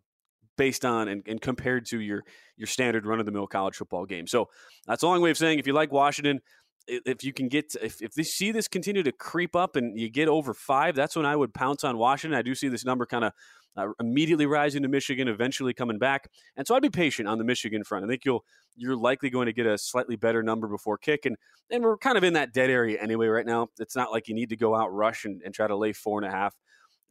based 0.57 0.85
on 0.85 1.07
and, 1.07 1.23
and 1.27 1.41
compared 1.41 1.85
to 1.87 1.99
your 1.99 2.23
your 2.55 2.67
standard 2.67 3.05
run 3.05 3.19
of 3.19 3.25
the 3.25 3.31
mill 3.31 3.47
college 3.47 3.75
football 3.75 4.05
game. 4.05 4.27
So 4.27 4.49
that's 4.85 5.01
a 5.01 5.07
long 5.07 5.21
way 5.21 5.31
of 5.31 5.37
saying 5.37 5.57
if 5.57 5.65
you 5.65 5.73
like 5.73 5.91
Washington, 5.91 6.39
if 6.87 7.23
you 7.23 7.33
can 7.33 7.47
get 7.47 7.75
if 7.81 8.01
if 8.01 8.13
they 8.13 8.23
see 8.23 8.51
this 8.51 8.67
continue 8.67 9.03
to 9.03 9.11
creep 9.11 9.55
up 9.55 9.75
and 9.75 9.99
you 9.99 10.09
get 10.09 10.27
over 10.27 10.53
five, 10.53 10.95
that's 10.95 11.15
when 11.15 11.25
I 11.25 11.35
would 11.35 11.53
pounce 11.53 11.83
on 11.83 11.97
Washington. 11.97 12.37
I 12.37 12.41
do 12.41 12.55
see 12.55 12.67
this 12.67 12.85
number 12.85 13.05
kind 13.05 13.25
of 13.25 13.33
uh, 13.77 13.87
immediately 13.99 14.45
rising 14.45 14.83
to 14.83 14.87
Michigan, 14.87 15.27
eventually 15.27 15.73
coming 15.73 15.97
back. 15.97 16.29
And 16.55 16.65
so 16.65 16.75
I'd 16.75 16.81
be 16.81 16.89
patient 16.89 17.27
on 17.27 17.37
the 17.37 17.43
Michigan 17.43 17.83
front. 17.83 18.05
I 18.05 18.07
think 18.07 18.25
you'll 18.25 18.45
you're 18.75 18.95
likely 18.95 19.29
going 19.29 19.45
to 19.45 19.53
get 19.53 19.65
a 19.65 19.77
slightly 19.77 20.15
better 20.15 20.43
number 20.43 20.67
before 20.67 20.97
kick, 20.97 21.25
and 21.25 21.35
and 21.71 21.83
we're 21.83 21.97
kind 21.97 22.17
of 22.17 22.23
in 22.23 22.33
that 22.33 22.53
dead 22.53 22.69
area 22.69 23.01
anyway 23.01 23.27
right 23.27 23.45
now. 23.45 23.69
It's 23.79 23.95
not 23.95 24.11
like 24.11 24.27
you 24.27 24.35
need 24.35 24.49
to 24.49 24.57
go 24.57 24.75
out 24.75 24.93
rush 24.93 25.25
and, 25.25 25.41
and 25.43 25.53
try 25.53 25.67
to 25.67 25.75
lay 25.75 25.93
four 25.93 26.21
and 26.21 26.31
a 26.31 26.35
half. 26.35 26.55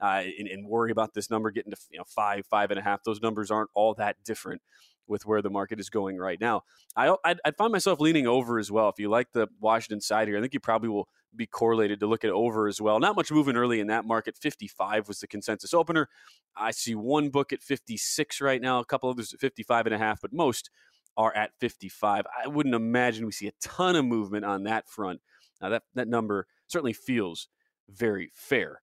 Uh, 0.01 0.25
and, 0.39 0.49
and, 0.49 0.67
worry 0.67 0.91
about 0.91 1.15
this 1.15 1.31
number 1.31 1.53
getting 1.53 1.71
to 1.71 1.79
you 1.89 1.99
know 1.99 2.05
five, 2.05 2.45
five 2.47 2.71
and 2.71 2.81
a 2.81 2.83
half. 2.83 3.03
Those 3.05 3.23
numbers 3.23 3.51
aren't 3.51 3.71
all 3.75 3.95
that 3.95 4.17
different 4.25 4.61
with 5.07 5.27
where 5.27 5.43
the 5.43 5.51
market 5.51 5.79
is 5.81 5.91
going 5.91 6.17
right 6.17 6.41
now. 6.41 6.63
I 6.97 7.15
I'd, 7.25 7.41
I'd 7.45 7.57
find 7.57 7.73
myself 7.73 8.01
leaning 8.01 8.27
over 8.27 8.59
as 8.59 8.71
well. 8.71 8.89
If 8.89 8.99
you 8.99 9.09
like 9.09 9.33
the 9.33 9.49
Washington 9.61 10.01
side 10.01 10.29
here, 10.29 10.39
I 10.39 10.41
think 10.41 10.55
you 10.55 10.61
probably 10.61 10.89
will 10.89 11.09
be 11.37 11.47
correlated 11.47 12.01
to 12.01 12.07
look 12.07 12.25
at 12.25 12.31
over 12.31 12.69
as 12.69 12.81
well. 12.81 13.01
Not 13.01 13.17
much 13.17 13.33
moving 13.33 13.57
early 13.57 13.81
in 13.81 13.89
that 13.89 14.05
market. 14.05 14.37
55 14.37 15.09
was 15.09 15.19
the 15.21 15.27
consensus 15.27 15.75
opener. 15.75 16.09
I 16.57 16.71
see 16.71 16.95
one 16.95 17.31
book 17.31 17.53
at 17.53 17.63
56 17.63 18.41
right 18.41 18.61
now, 18.61 18.79
a 18.79 18.85
couple 18.85 19.11
others 19.11 19.35
at 19.35 19.41
55 19.41 19.87
and 19.87 19.95
a 19.95 19.99
half, 19.99 20.21
but 20.21 20.33
most 20.33 20.71
are 21.17 21.35
at 21.35 21.51
55. 21.61 22.25
I 22.45 22.49
wouldn't 22.49 22.75
imagine 22.75 23.27
we 23.27 23.33
see 23.33 23.49
a 23.49 23.53
ton 23.61 23.97
of 23.97 24.05
movement 24.05 24.45
on 24.45 24.65
that 24.65 24.89
front. 24.89 25.21
Now 25.61 25.69
that 25.71 25.83
that 25.95 26.09
number 26.09 26.47
certainly 26.67 26.93
feels 26.93 27.49
very 27.89 28.31
fair. 28.33 28.81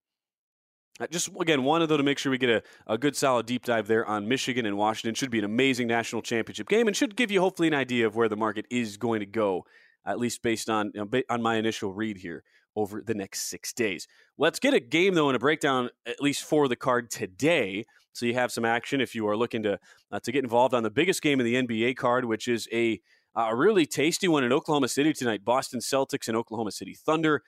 Uh, 1.01 1.07
just 1.07 1.29
again, 1.39 1.63
wanted 1.63 1.87
though 1.87 1.97
to 1.97 2.03
make 2.03 2.19
sure 2.19 2.31
we 2.31 2.37
get 2.37 2.49
a, 2.49 2.61
a 2.85 2.97
good 2.97 3.15
solid 3.15 3.47
deep 3.47 3.65
dive 3.65 3.87
there 3.87 4.05
on 4.05 4.27
Michigan 4.27 4.67
and 4.67 4.77
Washington. 4.77 5.15
Should 5.15 5.31
be 5.31 5.39
an 5.39 5.45
amazing 5.45 5.87
national 5.87 6.21
championship 6.21 6.69
game 6.69 6.87
and 6.87 6.95
should 6.95 7.15
give 7.15 7.31
you 7.31 7.41
hopefully 7.41 7.67
an 7.67 7.73
idea 7.73 8.05
of 8.05 8.15
where 8.15 8.29
the 8.29 8.37
market 8.37 8.67
is 8.69 8.97
going 8.97 9.21
to 9.21 9.25
go 9.25 9.65
at 10.05 10.19
least 10.19 10.43
based 10.43 10.69
on 10.69 10.91
you 10.93 11.03
know, 11.03 11.21
on 11.29 11.41
my 11.41 11.55
initial 11.55 11.91
read 11.91 12.17
here 12.17 12.43
over 12.75 13.01
the 13.01 13.15
next 13.15 13.49
six 13.49 13.73
days. 13.73 14.07
Let's 14.37 14.59
get 14.59 14.75
a 14.75 14.79
game 14.79 15.15
though 15.15 15.29
and 15.29 15.35
a 15.35 15.39
breakdown 15.39 15.89
at 16.05 16.21
least 16.21 16.43
for 16.43 16.67
the 16.67 16.75
card 16.75 17.09
today, 17.09 17.85
so 18.13 18.27
you 18.27 18.35
have 18.35 18.51
some 18.51 18.65
action 18.65 19.01
if 19.01 19.15
you 19.15 19.27
are 19.27 19.35
looking 19.35 19.63
to 19.63 19.79
uh, 20.11 20.19
to 20.19 20.31
get 20.31 20.43
involved 20.43 20.75
on 20.75 20.83
the 20.83 20.91
biggest 20.91 21.23
game 21.23 21.39
in 21.39 21.45
the 21.45 21.55
NBA 21.55 21.95
card, 21.95 22.25
which 22.25 22.47
is 22.47 22.67
a 22.71 23.01
a 23.35 23.55
really 23.55 23.85
tasty 23.85 24.27
one 24.27 24.43
in 24.43 24.51
Oklahoma 24.51 24.87
City 24.87 25.13
tonight. 25.13 25.45
Boston 25.45 25.79
Celtics 25.79 26.27
and 26.27 26.37
Oklahoma 26.37 26.71
City 26.71 26.93
Thunder. 26.93 27.41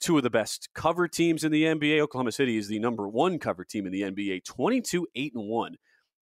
Two 0.00 0.16
of 0.16 0.22
the 0.22 0.30
best 0.30 0.68
cover 0.74 1.08
teams 1.08 1.44
in 1.44 1.52
the 1.52 1.64
NBA. 1.64 2.00
Oklahoma 2.00 2.32
City 2.32 2.56
is 2.56 2.68
the 2.68 2.78
number 2.78 3.08
one 3.08 3.38
cover 3.38 3.64
team 3.64 3.86
in 3.86 3.92
the 3.92 4.02
NBA, 4.02 4.44
22 4.44 5.06
8 5.14 5.34
and 5.34 5.48
1, 5.48 5.76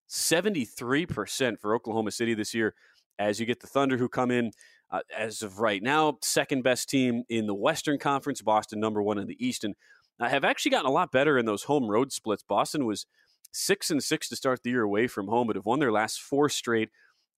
73% 0.09 1.61
for 1.61 1.75
Oklahoma 1.75 2.11
City 2.11 2.35
this 2.35 2.55
year. 2.55 2.75
As 3.19 3.41
you 3.41 3.47
get 3.47 3.61
the 3.61 3.67
Thunder, 3.67 3.97
who 3.97 4.09
come 4.09 4.31
in 4.31 4.53
uh, 4.91 5.01
as 5.17 5.43
of 5.43 5.59
right 5.59 5.83
now, 5.83 6.19
second 6.23 6.63
best 6.63 6.89
team 6.89 7.25
in 7.29 7.47
the 7.47 7.55
Western 7.55 7.99
Conference, 7.99 8.43
Boston 8.43 8.79
number 8.79 9.03
one 9.03 9.19
in 9.19 9.27
the 9.27 9.45
Eastern. 9.45 9.75
I 10.21 10.29
have 10.29 10.45
actually 10.45 10.71
gotten 10.71 10.87
a 10.87 10.93
lot 10.93 11.13
better 11.13 11.39
in 11.39 11.45
those 11.45 11.65
home 11.65 11.89
road 11.89 12.13
splits. 12.13 12.43
Boston 12.43 12.87
was 12.87 13.07
six 13.53 13.91
and 13.91 14.03
six 14.03 14.29
to 14.29 14.37
start 14.37 14.63
the 14.63 14.71
year 14.71 14.83
away 14.83 15.07
from 15.07 15.29
home, 15.29 15.47
but 15.47 15.57
have 15.57 15.67
won 15.67 15.79
their 15.79 15.93
last 15.93 16.21
four 16.21 16.49
straight 16.49 16.91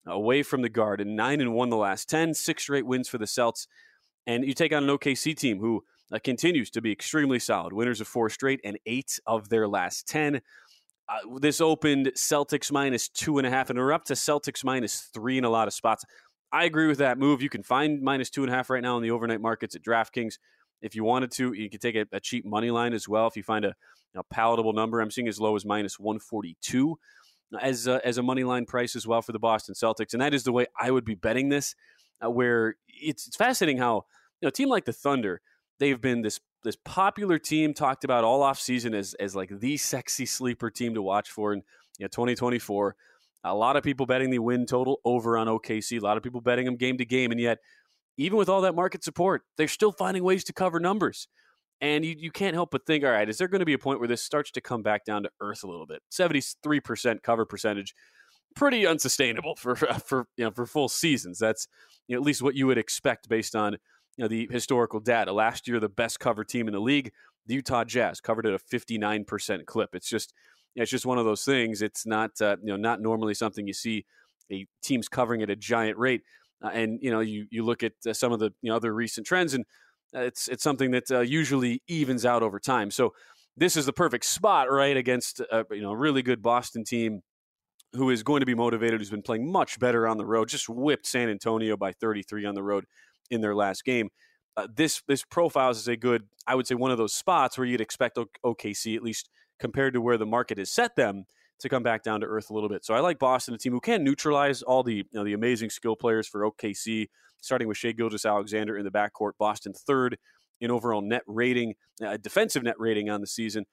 away 0.06 0.42
from 0.42 0.62
the 0.62 0.68
Garden, 0.68 1.16
nine 1.16 1.40
and 1.40 1.54
one 1.54 1.70
the 1.70 1.76
last 1.76 2.08
10, 2.08 2.34
six 2.34 2.62
straight 2.62 2.86
wins 2.86 3.08
for 3.08 3.18
the 3.18 3.26
Celts. 3.26 3.66
And 4.26 4.44
you 4.44 4.54
take 4.54 4.72
on 4.72 4.84
an 4.88 4.96
OKC 4.96 5.36
team 5.36 5.58
who 5.58 5.84
uh, 6.12 6.18
continues 6.22 6.70
to 6.70 6.80
be 6.80 6.92
extremely 6.92 7.38
solid, 7.38 7.72
winners 7.72 8.00
of 8.00 8.08
four 8.08 8.30
straight 8.30 8.60
and 8.64 8.78
eight 8.86 9.18
of 9.26 9.48
their 9.48 9.68
last 9.68 10.08
10. 10.08 10.40
Uh, 11.08 11.38
this 11.38 11.60
opened 11.60 12.06
Celtics 12.16 12.70
minus 12.70 13.08
two 13.08 13.38
and 13.38 13.46
a 13.46 13.50
half, 13.50 13.70
and 13.70 13.78
we're 13.78 13.92
up 13.92 14.04
to 14.04 14.14
Celtics 14.14 14.62
minus 14.64 15.08
three 15.14 15.38
in 15.38 15.44
a 15.44 15.50
lot 15.50 15.68
of 15.68 15.74
spots. 15.74 16.04
I 16.52 16.64
agree 16.64 16.86
with 16.86 16.98
that 16.98 17.18
move. 17.18 17.42
You 17.42 17.50
can 17.50 17.62
find 17.62 18.02
minus 18.02 18.30
two 18.30 18.42
and 18.42 18.52
a 18.52 18.54
half 18.54 18.70
right 18.70 18.82
now 18.82 18.96
in 18.96 19.02
the 19.02 19.10
overnight 19.10 19.40
markets 19.40 19.74
at 19.74 19.82
DraftKings. 19.82 20.38
If 20.80 20.94
you 20.94 21.04
wanted 21.04 21.30
to, 21.32 21.52
you 21.52 21.68
could 21.68 21.80
take 21.80 21.96
a, 21.96 22.06
a 22.12 22.20
cheap 22.20 22.44
money 22.46 22.70
line 22.70 22.92
as 22.92 23.08
well. 23.08 23.26
If 23.26 23.36
you 23.36 23.42
find 23.42 23.64
a, 23.64 23.74
a, 24.14 24.22
palatable 24.22 24.72
number, 24.72 25.00
I'm 25.00 25.10
seeing 25.10 25.28
as 25.28 25.40
low 25.40 25.56
as 25.56 25.64
minus 25.64 25.98
142 25.98 26.98
as 27.60 27.86
a, 27.86 28.06
as 28.06 28.18
a 28.18 28.22
money 28.22 28.44
line 28.44 28.66
price 28.66 28.94
as 28.94 29.06
well 29.06 29.22
for 29.22 29.32
the 29.32 29.38
Boston 29.38 29.74
Celtics, 29.74 30.12
and 30.12 30.22
that 30.22 30.34
is 30.34 30.44
the 30.44 30.52
way 30.52 30.66
I 30.78 30.90
would 30.90 31.04
be 31.04 31.14
betting 31.14 31.48
this. 31.48 31.74
Uh, 32.22 32.30
where 32.30 32.74
it's, 32.88 33.28
it's 33.28 33.36
fascinating 33.36 33.78
how 33.78 34.04
you 34.40 34.46
know 34.46 34.48
a 34.48 34.52
team 34.52 34.68
like 34.68 34.84
the 34.84 34.92
Thunder, 34.92 35.40
they've 35.78 36.00
been 36.00 36.22
this 36.22 36.40
this 36.64 36.76
popular 36.84 37.38
team 37.38 37.72
talked 37.72 38.04
about 38.04 38.24
all 38.24 38.42
off 38.42 38.58
season 38.58 38.94
as 38.94 39.14
as 39.14 39.34
like 39.34 39.50
the 39.60 39.76
sexy 39.76 40.26
sleeper 40.26 40.70
team 40.70 40.94
to 40.94 41.02
watch 41.02 41.30
for 41.30 41.52
in 41.52 41.62
you 41.98 42.04
know, 42.04 42.08
2024. 42.08 42.96
A 43.44 43.54
lot 43.54 43.76
of 43.76 43.84
people 43.84 44.04
betting 44.04 44.30
the 44.30 44.40
win 44.40 44.66
total 44.66 45.00
over 45.04 45.38
on 45.38 45.46
OKC. 45.46 46.00
A 46.00 46.04
lot 46.04 46.16
of 46.16 46.22
people 46.22 46.40
betting 46.40 46.64
them 46.64 46.76
game 46.76 46.98
to 46.98 47.04
game, 47.04 47.30
and 47.30 47.40
yet 47.40 47.58
even 48.16 48.36
with 48.36 48.48
all 48.48 48.62
that 48.62 48.74
market 48.74 49.04
support, 49.04 49.42
they're 49.56 49.68
still 49.68 49.92
finding 49.92 50.24
ways 50.24 50.44
to 50.44 50.52
cover 50.52 50.80
numbers. 50.80 51.28
And 51.80 52.04
you, 52.04 52.16
you 52.18 52.32
can't 52.32 52.54
help 52.54 52.72
but 52.72 52.84
think, 52.84 53.04
all 53.04 53.10
right, 53.12 53.28
is 53.28 53.38
there 53.38 53.46
going 53.46 53.60
to 53.60 53.64
be 53.64 53.72
a 53.72 53.78
point 53.78 54.00
where 54.00 54.08
this 54.08 54.22
starts 54.22 54.50
to 54.50 54.60
come 54.60 54.82
back 54.82 55.04
down 55.04 55.22
to 55.22 55.30
earth 55.40 55.62
a 55.62 55.68
little 55.68 55.86
bit? 55.86 56.02
73% 56.10 57.22
cover 57.22 57.44
percentage, 57.44 57.94
pretty 58.56 58.84
unsustainable 58.84 59.54
for 59.54 59.76
for 60.04 60.26
you 60.36 60.44
know 60.44 60.50
for 60.50 60.66
full 60.66 60.88
seasons. 60.88 61.38
That's 61.38 61.68
you 62.08 62.16
know, 62.16 62.20
at 62.20 62.26
least 62.26 62.42
what 62.42 62.56
you 62.56 62.66
would 62.66 62.78
expect 62.78 63.28
based 63.28 63.54
on 63.54 63.78
you 64.16 64.24
know 64.24 64.28
the 64.28 64.48
historical 64.50 65.00
data. 65.00 65.32
Last 65.32 65.68
year, 65.68 65.80
the 65.80 65.88
best 65.88 66.20
cover 66.20 66.44
team 66.44 66.68
in 66.68 66.74
the 66.74 66.80
league, 66.80 67.12
the 67.46 67.54
Utah 67.54 67.84
Jazz, 67.84 68.20
covered 68.20 68.46
at 68.46 68.54
a 68.54 68.58
59% 68.58 69.66
clip. 69.66 69.94
It's 69.94 70.08
just 70.08 70.32
it's 70.74 70.90
just 70.90 71.06
one 71.06 71.18
of 71.18 71.24
those 71.24 71.44
things. 71.44 71.82
It's 71.82 72.06
not 72.06 72.30
uh, 72.40 72.56
you 72.62 72.68
know 72.68 72.76
not 72.76 73.00
normally 73.00 73.34
something 73.34 73.66
you 73.66 73.72
see 73.72 74.04
a 74.50 74.66
teams 74.82 75.08
covering 75.08 75.42
at 75.42 75.50
a 75.50 75.56
giant 75.56 75.98
rate. 75.98 76.22
Uh, 76.62 76.68
and 76.68 76.98
you 77.02 77.10
know, 77.10 77.20
you 77.20 77.46
you 77.50 77.64
look 77.64 77.82
at 77.82 77.92
uh, 78.06 78.12
some 78.12 78.32
of 78.32 78.40
the 78.40 78.52
you 78.62 78.70
know, 78.70 78.76
other 78.76 78.92
recent 78.92 79.26
trends, 79.26 79.54
and 79.54 79.64
uh, 80.14 80.20
it's 80.20 80.48
it's 80.48 80.62
something 80.62 80.90
that 80.90 81.10
uh, 81.10 81.20
usually 81.20 81.82
evens 81.86 82.24
out 82.24 82.42
over 82.42 82.58
time. 82.58 82.90
So 82.90 83.14
this 83.56 83.76
is 83.76 83.86
the 83.86 83.92
perfect 83.92 84.24
spot, 84.24 84.70
right, 84.70 84.96
against 84.96 85.40
a, 85.40 85.64
you 85.70 85.82
know 85.82 85.92
a 85.92 85.96
really 85.96 86.22
good 86.22 86.42
Boston 86.42 86.84
team 86.84 87.22
who 87.94 88.10
is 88.10 88.22
going 88.22 88.40
to 88.40 88.46
be 88.46 88.54
motivated, 88.54 89.00
who's 89.00 89.10
been 89.10 89.22
playing 89.22 89.50
much 89.50 89.78
better 89.78 90.06
on 90.06 90.18
the 90.18 90.26
road, 90.26 90.48
just 90.48 90.68
whipped 90.68 91.06
San 91.06 91.30
Antonio 91.30 91.76
by 91.76 91.92
33 91.92 92.44
on 92.44 92.54
the 92.54 92.62
road 92.62 92.84
in 93.30 93.40
their 93.40 93.54
last 93.54 93.84
game. 93.84 94.08
Uh, 94.56 94.66
this 94.74 95.02
this 95.06 95.24
profiles 95.24 95.78
as 95.78 95.88
a 95.88 95.96
good, 95.96 96.24
I 96.46 96.54
would 96.54 96.66
say, 96.66 96.74
one 96.74 96.90
of 96.90 96.98
those 96.98 97.14
spots 97.14 97.56
where 97.56 97.66
you'd 97.66 97.80
expect 97.80 98.18
OKC, 98.44 98.96
at 98.96 99.02
least 99.02 99.30
compared 99.60 99.94
to 99.94 100.00
where 100.00 100.18
the 100.18 100.26
market 100.26 100.58
has 100.58 100.70
set 100.70 100.96
them, 100.96 101.24
to 101.60 101.68
come 101.68 101.82
back 101.82 102.02
down 102.02 102.20
to 102.20 102.26
earth 102.26 102.50
a 102.50 102.54
little 102.54 102.68
bit. 102.68 102.84
So 102.84 102.94
I 102.94 103.00
like 103.00 103.18
Boston, 103.18 103.54
a 103.54 103.58
team 103.58 103.72
who 103.72 103.80
can 103.80 104.04
neutralize 104.04 104.62
all 104.62 104.82
the 104.82 104.96
you 104.96 105.04
know, 105.12 105.24
the 105.24 105.32
amazing 105.32 105.70
skill 105.70 105.96
players 105.96 106.28
for 106.28 106.48
OKC, 106.50 107.08
starting 107.40 107.68
with 107.68 107.76
Shai 107.76 107.92
Gilgeous-Alexander 107.92 108.76
in 108.76 108.84
the 108.84 108.90
backcourt. 108.90 109.32
Boston 109.38 109.72
third 109.72 110.18
in 110.60 110.70
overall 110.70 111.00
net 111.00 111.22
rating, 111.26 111.74
uh, 112.04 112.16
defensive 112.16 112.62
net 112.62 112.76
rating 112.78 113.10
on 113.10 113.20
the 113.20 113.26
season. 113.26 113.64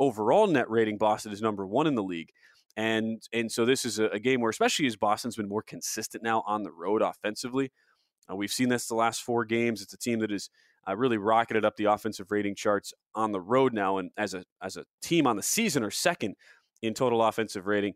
Overall 0.00 0.46
net 0.46 0.68
rating, 0.68 0.98
Boston 0.98 1.32
is 1.32 1.40
number 1.40 1.66
one 1.66 1.86
in 1.86 1.94
the 1.94 2.02
league. 2.02 2.30
And 2.76 3.22
and 3.32 3.50
so 3.50 3.64
this 3.64 3.84
is 3.84 3.98
a, 3.98 4.06
a 4.06 4.18
game 4.18 4.40
where, 4.40 4.50
especially 4.50 4.86
as 4.86 4.96
Boston's 4.96 5.36
been 5.36 5.48
more 5.48 5.62
consistent 5.62 6.24
now 6.24 6.42
on 6.46 6.62
the 6.64 6.72
road 6.72 7.02
offensively, 7.02 7.70
uh, 8.30 8.36
we've 8.36 8.52
seen 8.52 8.68
this 8.68 8.86
the 8.86 8.94
last 8.94 9.22
four 9.22 9.44
games. 9.44 9.82
It's 9.82 9.92
a 9.92 9.98
team 9.98 10.20
that 10.20 10.30
has 10.30 10.50
uh, 10.88 10.96
really 10.96 11.18
rocketed 11.18 11.64
up 11.64 11.76
the 11.76 11.84
offensive 11.84 12.30
rating 12.30 12.54
charts 12.54 12.92
on 13.14 13.32
the 13.32 13.40
road 13.40 13.72
now, 13.72 13.98
and 13.98 14.10
as 14.16 14.34
a 14.34 14.44
as 14.62 14.76
a 14.76 14.84
team 15.02 15.26
on 15.26 15.36
the 15.36 15.42
season 15.42 15.82
are 15.82 15.90
second 15.90 16.36
in 16.82 16.94
total 16.94 17.22
offensive 17.22 17.66
rating 17.66 17.94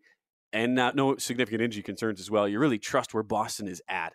and 0.52 0.74
not 0.74 0.96
no 0.96 1.16
significant 1.16 1.62
injury 1.62 1.82
concerns 1.82 2.20
as 2.20 2.30
well. 2.30 2.48
You 2.48 2.58
really 2.58 2.78
trust 2.78 3.14
where 3.14 3.22
Boston 3.22 3.68
is 3.68 3.82
at. 3.88 4.14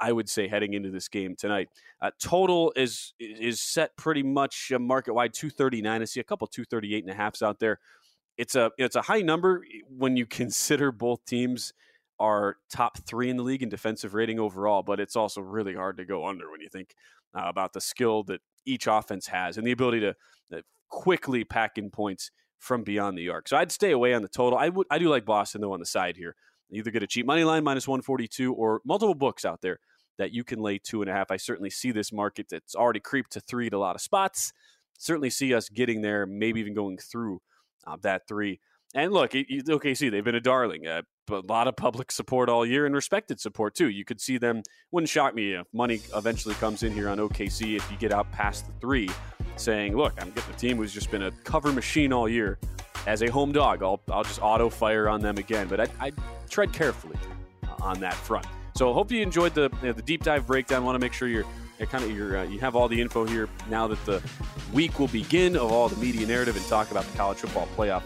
I 0.00 0.12
would 0.12 0.30
say 0.30 0.48
heading 0.48 0.72
into 0.72 0.90
this 0.90 1.08
game 1.08 1.36
tonight, 1.36 1.68
uh, 2.00 2.10
total 2.18 2.72
is 2.74 3.12
is 3.20 3.60
set 3.60 3.94
pretty 3.96 4.22
much 4.22 4.72
market 4.80 5.12
wide 5.12 5.34
239. 5.34 6.00
I 6.00 6.04
see 6.06 6.20
a 6.20 6.24
couple 6.24 6.46
238 6.46 7.04
and 7.04 7.12
a 7.12 7.14
halfs 7.14 7.42
out 7.42 7.58
there. 7.58 7.78
It's 8.38 8.54
a 8.54 8.70
it's 8.78 8.96
a 8.96 9.02
high 9.02 9.20
number 9.20 9.62
when 9.88 10.16
you 10.16 10.26
consider 10.40 10.90
both 10.90 11.24
teams 11.26 11.74
are 12.24 12.56
top 12.72 12.98
three 13.06 13.28
in 13.28 13.36
the 13.36 13.42
league 13.42 13.62
in 13.62 13.68
defensive 13.68 14.14
rating 14.14 14.40
overall, 14.40 14.82
but 14.82 14.98
it's 14.98 15.14
also 15.14 15.40
really 15.42 15.74
hard 15.74 15.98
to 15.98 16.04
go 16.04 16.26
under 16.26 16.50
when 16.50 16.60
you 16.60 16.68
think 16.68 16.94
uh, 17.36 17.42
about 17.44 17.74
the 17.74 17.80
skill 17.80 18.22
that 18.24 18.40
each 18.64 18.86
offense 18.86 19.26
has 19.26 19.58
and 19.58 19.66
the 19.66 19.72
ability 19.72 20.00
to 20.00 20.14
uh, 20.54 20.60
quickly 20.88 21.44
pack 21.44 21.76
in 21.76 21.90
points 21.90 22.30
from 22.58 22.82
beyond 22.82 23.18
the 23.18 23.28
arc. 23.28 23.46
So 23.46 23.58
I'd 23.58 23.70
stay 23.70 23.90
away 23.90 24.14
on 24.14 24.22
the 24.22 24.28
total. 24.28 24.58
I 24.58 24.70
would 24.70 24.86
I 24.90 24.98
do 24.98 25.08
like 25.08 25.26
Boston 25.26 25.60
though 25.60 25.74
on 25.74 25.80
the 25.80 25.86
side 25.86 26.16
here. 26.16 26.34
Either 26.72 26.90
get 26.90 27.02
a 27.02 27.06
cheap 27.06 27.26
money 27.26 27.44
line 27.44 27.62
minus 27.62 27.86
142 27.86 28.52
or 28.52 28.80
multiple 28.84 29.14
books 29.14 29.44
out 29.44 29.60
there 29.60 29.78
that 30.16 30.32
you 30.32 30.44
can 30.44 30.60
lay 30.60 30.78
two 30.78 31.02
and 31.02 31.10
a 31.10 31.12
half. 31.12 31.30
I 31.30 31.36
certainly 31.36 31.70
see 31.70 31.92
this 31.92 32.12
market 32.12 32.46
that's 32.50 32.74
already 32.74 33.00
creeped 33.00 33.32
to 33.32 33.40
three 33.40 33.66
at 33.66 33.74
a 33.74 33.78
lot 33.78 33.94
of 33.94 34.00
spots. 34.00 34.52
Certainly 34.98 35.30
see 35.30 35.52
us 35.54 35.68
getting 35.68 36.00
there, 36.00 36.24
maybe 36.24 36.60
even 36.60 36.74
going 36.74 36.96
through 36.98 37.42
uh, 37.86 37.96
that 38.02 38.26
three. 38.26 38.60
And 38.94 39.12
look, 39.12 39.32
OKC, 39.32 40.10
they've 40.10 40.24
been 40.24 40.36
a 40.36 40.40
darling. 40.40 40.86
Uh, 40.86 41.02
a 41.30 41.40
lot 41.48 41.66
of 41.66 41.74
public 41.74 42.12
support 42.12 42.48
all 42.48 42.64
year 42.64 42.86
and 42.86 42.94
respected 42.94 43.40
support 43.40 43.74
too. 43.74 43.88
You 43.88 44.04
could 44.04 44.20
see 44.20 44.38
them, 44.38 44.62
wouldn't 44.92 45.08
shock 45.08 45.34
me 45.34 45.54
if 45.54 45.66
money 45.72 46.00
eventually 46.14 46.54
comes 46.56 46.84
in 46.84 46.92
here 46.92 47.08
on 47.08 47.18
OKC 47.18 47.76
if 47.76 47.90
you 47.90 47.96
get 47.96 48.12
out 48.12 48.30
past 48.30 48.66
the 48.66 48.72
three 48.80 49.10
saying, 49.56 49.96
look, 49.96 50.14
I'm 50.20 50.30
getting 50.30 50.54
a 50.54 50.56
team 50.56 50.76
who's 50.76 50.92
just 50.92 51.10
been 51.10 51.22
a 51.22 51.30
cover 51.42 51.72
machine 51.72 52.12
all 52.12 52.28
year. 52.28 52.58
As 53.06 53.22
a 53.22 53.30
home 53.30 53.52
dog, 53.52 53.82
I'll, 53.82 54.00
I'll 54.10 54.22
just 54.22 54.40
auto 54.40 54.70
fire 54.70 55.08
on 55.08 55.20
them 55.20 55.38
again. 55.38 55.66
But 55.66 55.80
I, 55.80 55.88
I 56.00 56.12
tread 56.48 56.72
carefully 56.72 57.16
uh, 57.64 57.74
on 57.82 58.00
that 58.00 58.14
front. 58.14 58.46
So 58.76 58.92
hope 58.92 59.10
you 59.12 59.20
enjoyed 59.20 59.54
the 59.54 59.70
the 59.82 60.02
deep 60.02 60.24
dive 60.24 60.46
breakdown. 60.46 60.84
Want 60.84 60.96
to 60.96 60.98
make 60.98 61.12
sure 61.12 61.28
you're, 61.28 61.44
kind 61.90 62.02
of 62.02 62.10
uh, 62.10 62.42
you 62.50 62.58
have 62.60 62.74
all 62.74 62.88
the 62.88 63.00
info 63.00 63.24
here 63.24 63.48
now 63.68 63.86
that 63.86 64.04
the 64.06 64.22
week 64.72 64.98
will 64.98 65.08
begin 65.08 65.54
of 65.54 65.70
all 65.70 65.88
the 65.88 65.96
media 65.96 66.26
narrative 66.26 66.56
and 66.56 66.64
talk 66.66 66.90
about 66.90 67.04
the 67.04 67.16
college 67.16 67.38
football 67.38 67.68
playoff 67.76 68.02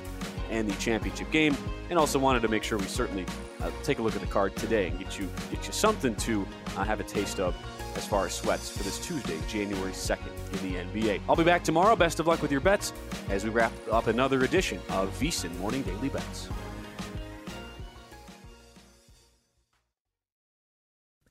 and 0.50 0.68
the 0.68 0.74
championship 0.76 1.30
game. 1.30 1.56
And 1.90 1.98
also 1.98 2.18
wanted 2.18 2.42
to 2.42 2.48
make 2.48 2.62
sure 2.62 2.78
we 2.78 2.84
certainly 2.84 3.24
uh, 3.62 3.70
take 3.82 3.98
a 3.98 4.02
look 4.02 4.14
at 4.14 4.20
the 4.20 4.26
card 4.26 4.54
today 4.56 4.88
and 4.88 4.98
get 4.98 5.18
you 5.18 5.28
get 5.50 5.66
you 5.66 5.72
something 5.72 6.14
to 6.16 6.46
uh, 6.76 6.84
have 6.84 7.00
a 7.00 7.04
taste 7.04 7.40
of 7.40 7.56
as 7.96 8.06
far 8.06 8.26
as 8.26 8.34
sweats 8.34 8.70
for 8.70 8.82
this 8.82 9.04
Tuesday, 9.04 9.36
January 9.48 9.92
2nd 9.92 10.62
in 10.62 10.72
the 10.72 11.02
NBA. 11.02 11.20
I'll 11.28 11.36
be 11.36 11.44
back 11.44 11.64
tomorrow. 11.64 11.96
Best 11.96 12.20
of 12.20 12.26
luck 12.26 12.42
with 12.42 12.52
your 12.52 12.60
bets 12.60 12.92
as 13.28 13.44
we 13.44 13.50
wrap 13.50 13.72
up 13.90 14.06
another 14.06 14.44
edition 14.44 14.80
of 14.90 15.10
VSiN 15.18 15.56
Morning 15.58 15.82
Daily 15.82 16.08
Bets. 16.08 16.48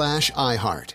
iHeart. 0.00 0.94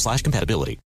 slash 0.00 0.22
compatibility. 0.22 0.80